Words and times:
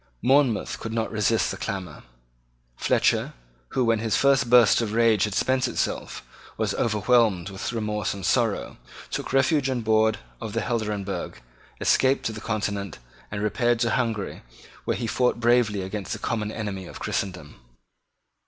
Monmouth 0.23 0.79
could 0.79 0.93
not 0.93 1.11
resist 1.11 1.51
the 1.51 1.57
clamour. 1.57 2.01
Fletcher, 2.75 3.33
who, 3.73 3.85
when 3.85 3.99
his 3.99 4.15
first 4.17 4.49
burst 4.49 4.81
of 4.81 4.93
rage 4.93 5.25
had 5.25 5.35
spent 5.35 5.67
itself, 5.67 6.23
was 6.57 6.73
overwhelmed 6.73 7.51
with 7.51 7.71
remorse 7.71 8.11
and 8.11 8.25
sorrow, 8.25 8.77
took 9.11 9.31
refuge 9.31 9.69
on 9.69 9.81
board 9.81 10.17
of 10.41 10.53
the 10.53 10.61
Helderenbergh, 10.61 11.35
escaped 11.79 12.25
to 12.25 12.31
the 12.31 12.41
Continent, 12.41 12.97
and 13.29 13.43
repaired 13.43 13.77
to 13.81 13.91
Hungary, 13.91 14.41
where 14.85 14.97
he 14.97 15.05
fought 15.05 15.39
bravely 15.39 15.83
against 15.83 16.13
the 16.13 16.17
common 16.17 16.51
enemy 16.51 16.87
of 16.87 16.99
Christendom. 16.99 17.59